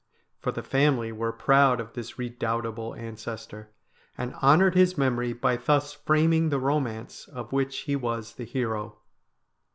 For 0.39 0.51
the 0.51 0.63
family 0.63 1.11
were 1.11 1.31
proud 1.31 1.79
of 1.79 1.93
this 1.93 2.17
redoubtable 2.17 2.95
ancestor, 2.95 3.69
and 4.17 4.33
honoured 4.41 4.73
his 4.73 4.97
memory 4.97 5.31
by 5.31 5.57
thus 5.57 5.93
framing 5.93 6.49
the 6.49 6.57
romance 6.57 7.27
of 7.27 7.51
which 7.51 7.81
he 7.81 7.95
was 7.95 8.33
the 8.33 8.45
hero. 8.45 8.97